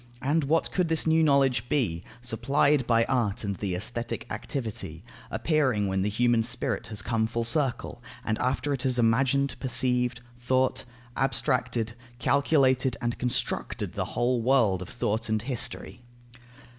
And 0.23 0.45
what 0.45 0.71
could 0.71 0.87
this 0.87 1.05
new 1.05 1.21
knowledge 1.21 1.69
be, 1.69 2.03
supplied 2.23 2.87
by 2.87 3.05
art 3.05 3.43
and 3.43 3.55
by 3.55 3.61
the 3.61 3.75
aesthetic 3.75 4.25
activity, 4.31 5.03
appearing 5.29 5.85
when 5.87 6.01
the 6.01 6.09
human 6.09 6.41
spirit 6.41 6.87
has 6.87 7.03
come 7.03 7.27
full 7.27 7.43
circle, 7.43 8.01
after 8.25 8.73
it 8.73 8.81
has 8.81 8.97
imagined, 8.97 9.55
perceived, 9.59 10.19
thought, 10.39 10.85
abstracted, 11.15 11.93
calculated, 12.17 12.97
and 12.99 13.19
constructed 13.19 13.93
the 13.93 14.05
whole 14.17 14.41
world 14.41 14.81
of 14.81 14.89
thought 14.89 15.29
and 15.29 15.43
history? 15.43 16.01